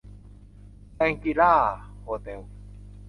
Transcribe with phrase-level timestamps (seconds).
[0.95, 1.53] แชงกรี-ลา
[2.01, 2.39] โฮเต็ล